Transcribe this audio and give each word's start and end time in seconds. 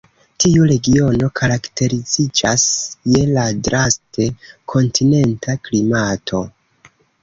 Tiu 0.43 0.63
regiono 0.69 1.29
karakteriziĝas 1.39 2.65
je 3.13 3.23
la 3.37 3.47
draste 3.71 4.29
kontinenta 4.77 5.61
klimato. 5.71 6.47